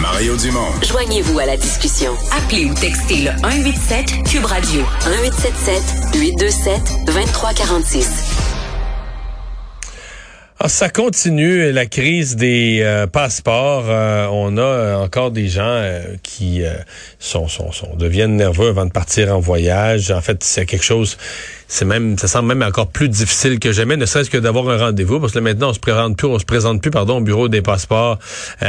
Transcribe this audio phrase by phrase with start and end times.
[0.00, 0.70] Mario Dumont.
[0.82, 2.12] Joignez-vous à la discussion.
[2.36, 5.82] Appelez ou textez le 187 Cube Radio 1877
[6.14, 8.44] 827 2346.
[10.60, 13.84] Ah, ça continue la crise des euh, passeports.
[13.88, 16.62] Euh, on a euh, encore des gens euh, qui
[17.18, 20.10] sont, sont, sont deviennent nerveux avant de partir en voyage.
[20.10, 21.18] En fait, c'est quelque chose.
[21.68, 24.76] C'est même, ça semble même encore plus difficile que jamais, ne serait-ce que d'avoir un
[24.76, 27.20] rendez-vous, parce que là, maintenant on se présente plus, on se présente plus, pardon, au
[27.20, 28.18] bureau des passeports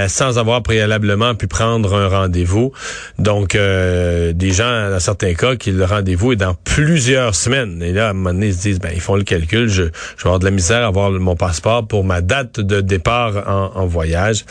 [0.07, 2.71] sans avoir préalablement pu prendre un rendez-vous.
[3.19, 7.81] Donc, des gens, dans certains cas, qui le rendez-vous est dans plusieurs semaines.
[7.83, 9.83] Et là, à un moment donné, ils se disent, ben, ils font le calcul, je,
[9.83, 13.43] je vais avoir de la misère à avoir mon passeport pour ma date de départ
[13.47, 14.45] en, en voyage.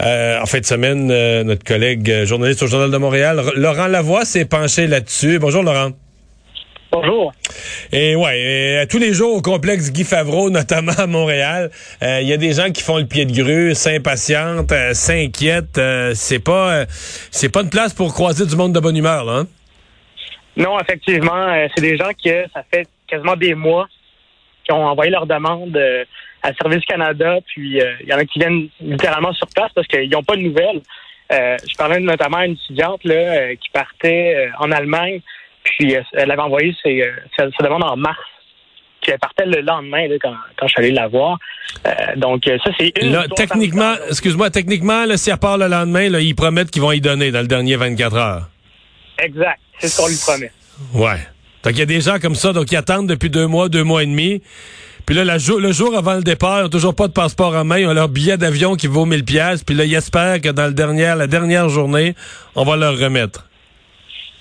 [0.00, 3.86] Euh, en fin de semaine, euh, notre collègue euh, journaliste au Journal de Montréal, Laurent
[3.86, 5.38] Lavoie, s'est penché là-dessus.
[5.38, 5.92] Bonjour Laurent.
[6.92, 7.32] Bonjour.
[7.92, 11.70] Et ouais, et, euh, tous les jours au complexe Guy Favreau, notamment à Montréal,
[12.02, 15.78] euh, il y a des gens qui font le pied de grue, s'impatientent, euh, s'inquiètent.
[15.78, 16.86] Euh, c'est pas, euh,
[17.30, 19.32] c'est pas une place pour croiser du monde de bonne humeur, là.
[19.40, 19.46] hein?
[20.56, 23.86] Non, effectivement, euh, c'est des gens qui, ça fait quasiment des mois,
[24.64, 26.04] qui ont envoyé leur demande euh,
[26.42, 29.86] à Service Canada, puis euh, il y en a qui viennent littéralement sur place parce
[29.86, 30.82] qu'ils n'ont pas de nouvelles.
[31.32, 35.20] Euh, je parlais notamment à une étudiante là, euh, qui partait euh, en Allemagne,
[35.64, 37.02] puis euh, elle avait envoyé ses,
[37.36, 38.18] sa, sa demande en mars.
[39.02, 41.38] Puis elle partait le lendemain là, quand, quand je suis allé la voir.
[41.86, 45.68] Euh, donc euh, ça, c'est une Là, techniquement, excuse-moi, techniquement, là, si elle part le
[45.68, 48.48] lendemain, là, ils promettent qu'ils vont y donner dans le dernier 24 heures.
[49.18, 50.52] Exact, c'est ce qu'on lui promet.
[50.94, 51.20] Ouais.
[51.62, 53.84] Donc, il y a des gens comme ça, donc ils attendent depuis deux mois, deux
[53.84, 54.42] mois et demi.
[55.06, 57.64] Puis là, la le jour avant le départ, ils n'ont toujours pas de passeport en
[57.64, 57.78] main.
[57.78, 59.64] Ils ont leur billet d'avion qui vaut 1000 pièces.
[59.64, 62.14] Puis là, ils espèrent que dans le dernier, la dernière journée,
[62.54, 63.49] on va leur remettre.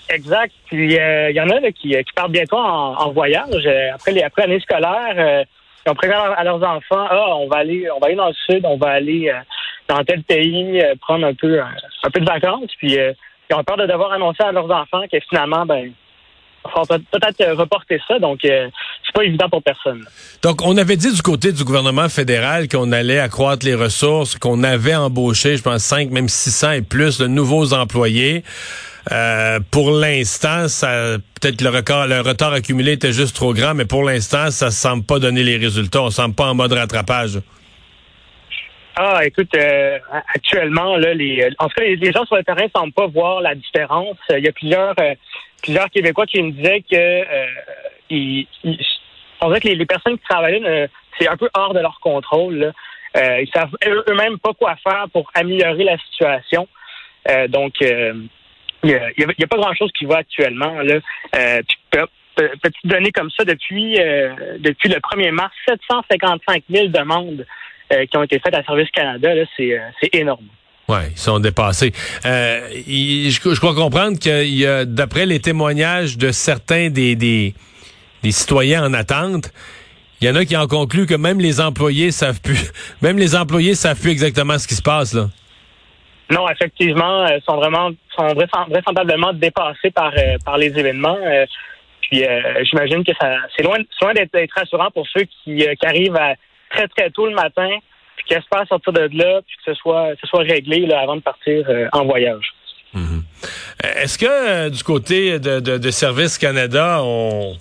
[0.10, 0.54] Exact.
[0.66, 4.12] Puis il y en a là, qui, qui partent bientôt en, en voyage euh, après
[4.12, 5.14] les après l'année scolaire.
[5.18, 5.44] euh,
[5.86, 8.34] ils ont prévu à, leurs enfants, ah, on va aller, on va aller dans le
[8.34, 9.40] sud, on va aller euh,
[9.88, 12.70] dans tel pays, euh, prendre un peu un, peu de vacances.
[12.78, 13.14] Puis euh,
[13.50, 15.92] ils ont peur de devoir annoncer à leurs enfants que finalement, ben,
[16.64, 18.20] peut- peut-être euh, reporter ça.
[18.20, 18.68] Donc euh,
[19.10, 20.06] c'est pas évident pour personne.
[20.42, 24.64] Donc, on avait dit du côté du gouvernement fédéral qu'on allait accroître les ressources, qu'on
[24.64, 28.44] avait embauché, je pense, 5, même 600 et plus de nouveaux employés.
[29.12, 33.86] Euh, pour l'instant, ça peut-être le record, le retard accumulé était juste trop grand, mais
[33.86, 36.04] pour l'instant, ça semble pas donner les résultats.
[36.04, 37.40] On semble pas en mode rattrapage.
[38.96, 39.98] Ah, écoute, euh,
[40.36, 43.56] actuellement, là, les, en tout cas, les, gens sur le terrain semblent pas voir la
[43.56, 44.18] différence.
[44.30, 45.16] Il y a plusieurs, euh,
[45.64, 47.46] plusieurs Québécois qui me disaient que euh,
[48.10, 48.78] ils, ils-
[49.42, 52.00] on dirait que les, personnes qui travaillent là, ne- c'est un peu hors de leur
[52.00, 52.56] contrôle.
[52.56, 52.72] Là.
[53.18, 56.68] Euh, ils savent eux- eux-mêmes pas quoi faire pour améliorer la situation.
[57.30, 58.14] Euh, donc, euh,
[58.84, 60.78] il y a, pas grand-chose qui va actuellement.
[61.36, 61.62] Euh,
[62.62, 64.30] petite donnée comme ça, depuis, euh,
[64.88, 67.46] le 1er mars, 755 000 demandes
[67.92, 69.80] euh, qui ont été faites à Service Canada, c'est, euh,
[70.14, 70.46] énorme.
[70.88, 71.92] Ouais, ils sont dépassés.
[72.26, 74.18] Euh, je, crois comprendre
[74.66, 77.54] a, d'après les témoignages de certains des,
[78.24, 79.52] des citoyens en attente,
[80.22, 82.72] il y en a qui en concluent que même les employés savent plus,
[83.02, 85.28] même les employés savent plus exactement ce qui se passe là.
[86.32, 88.28] Non, effectivement, euh, sont vraiment sont
[88.70, 91.18] vraisemblablement dépassés par euh, par les événements.
[91.26, 91.46] euh,
[92.02, 96.16] puis euh, j'imagine que ça c'est loin, loin d'être, rassurant pour ceux qui, qui arrivent
[96.16, 96.36] à
[96.70, 97.70] très très tôt le matin,
[98.16, 101.02] puis qui espèrent sortir de là, puis que ce soit que ce soit réglé là,
[101.02, 102.54] avant de partir en voyage.
[102.96, 107.56] Euh, Est-ce que du côté de, de, de Service Canada, on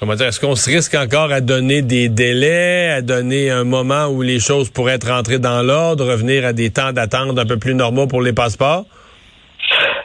[0.00, 4.06] comment dire, est-ce qu'on se risque encore à donner des délais, à donner un moment
[4.06, 7.58] où les choses pourraient être rentrées dans l'ordre, revenir à des temps d'attente un peu
[7.58, 8.86] plus normaux pour les passeports?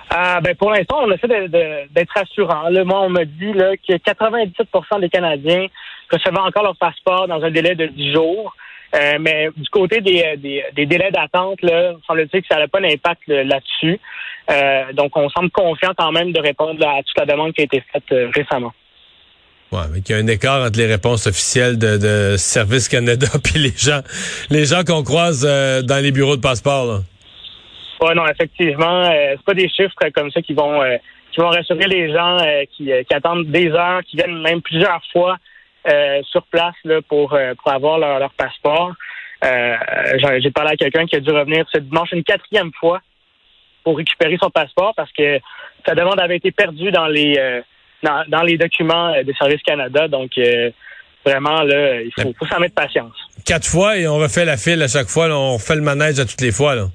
[0.10, 2.70] Ah, ben pour l'instant, on essaie d'être rassurant.
[2.72, 3.54] Moi, on me dit
[3.88, 5.68] que 97% des Canadiens
[6.12, 8.56] recevaient encore leur passeport dans un délai de 10 jours.
[8.96, 10.38] Euh, mais du côté des,
[10.74, 11.60] des délais d'attente,
[12.08, 14.00] semble-t-il que ça n'a pas d'impact là-dessus.
[14.52, 17.64] Euh, donc, on semble confiant quand même de répondre à toute la demande qui a
[17.66, 18.72] été faite euh, récemment.
[19.72, 23.28] Ouais, mais qu'il y a un écart entre les réponses officielles de, de Service Canada
[23.44, 24.02] puis les gens,
[24.50, 27.02] les gens qu'on croise dans les bureaux de passeport.
[28.02, 30.82] Ouais, non, effectivement, c'est pas des chiffres comme ça qui vont
[31.32, 32.38] qui vont rassurer les gens
[32.78, 35.38] qui, qui attendent des heures, qui viennent même plusieurs fois
[35.88, 38.94] euh, sur place là, pour, euh, pour avoir leur, passeport.
[39.44, 39.76] Euh,
[40.40, 43.02] j'ai parlé à quelqu'un qui a dû revenir ce dimanche une quatrième fois
[43.84, 45.40] pour récupérer son passeport parce que
[45.86, 47.62] sa demande avait été perdue dans les
[48.06, 50.08] dans, dans, les documents de Service Canada.
[50.08, 50.32] Donc
[51.26, 53.16] vraiment là, il faut, faut s'en mettre patience.
[53.46, 55.28] Quatre fois et on refait la file à chaque fois.
[55.28, 56.76] Là, on fait le manège à toutes les fois.
[56.76, 56.88] Là.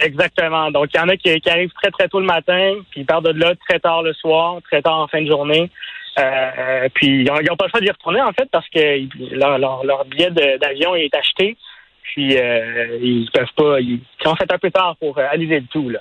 [0.00, 0.70] Exactement.
[0.70, 3.06] Donc, il y en a qui, qui, arrivent très, très tôt le matin, puis ils
[3.06, 5.70] partent de là très tard le soir, très tard en fin de journée.
[6.18, 10.04] Euh, puis ils n'ont pas le choix d'y retourner en fait parce que leur, leur,
[10.06, 11.56] billet d'avion est acheté.
[12.02, 13.80] Puis euh, ils peuvent pas.
[13.80, 16.00] Ils sont fait un peu tard pour euh, le tout là.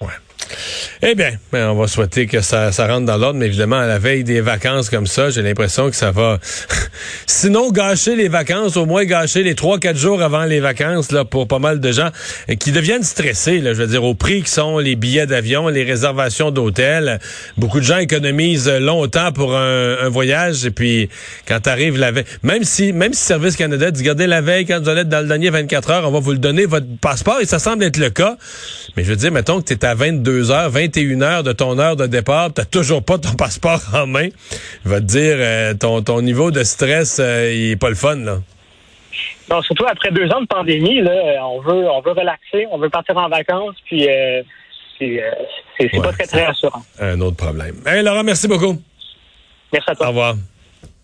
[0.00, 0.08] Ouais.
[1.02, 3.86] Eh bien, ben on va souhaiter que ça, ça rentre dans l'ordre, mais évidemment, à
[3.86, 6.38] la veille des vacances comme ça, j'ai l'impression que ça va,
[7.26, 11.26] sinon gâcher les vacances, au moins gâcher les trois, quatre jours avant les vacances là
[11.26, 12.08] pour pas mal de gens
[12.58, 13.58] qui deviennent stressés.
[13.58, 17.18] Là, je veux dire, au prix qui sont les billets d'avion, les réservations d'hôtels.
[17.58, 21.10] Beaucoup de gens économisent longtemps pour un, voyage et puis
[21.46, 24.80] quand t'arrives la veille, même si même si Service Canada dit, regardez la veille quand
[24.80, 27.38] vous allez être dans le dernier 24 heures, on va vous le donner votre passeport
[27.40, 28.36] et ça semble être le cas.
[28.96, 32.06] Mais je veux dire, mettons que t'es à 22 heures, 21h de ton heure de
[32.06, 34.28] départ, t'as toujours pas ton passeport en main,
[34.84, 38.16] je vais te dire, euh, ton, ton niveau de stress, euh, il pas le fun,
[38.16, 38.38] là.
[39.50, 42.78] Non, surtout après deux ans de pandémie, là, euh, on veut, on veut relaxer, on
[42.78, 44.42] veut partir en vacances, puis euh,
[44.98, 46.82] c'est euh, pas très, très rassurant.
[46.98, 47.76] Un autre problème.
[47.86, 48.76] Hey, Laurent, merci beaucoup.
[49.72, 50.06] Merci à toi.
[50.06, 50.34] Au revoir.